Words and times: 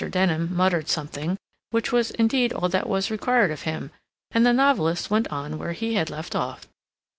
Denham 0.09 0.51
muttered 0.55 0.87
something, 0.89 1.37
which 1.69 1.91
was 1.91 2.09
indeed 2.09 2.53
all 2.53 2.67
that 2.69 2.89
was 2.89 3.11
required 3.11 3.51
of 3.51 3.61
him, 3.69 3.91
and 4.31 4.43
the 4.43 4.51
novelist 4.51 5.11
went 5.11 5.27
on 5.27 5.59
where 5.59 5.73
he 5.73 5.93
had 5.93 6.09
left 6.09 6.35
off. 6.35 6.67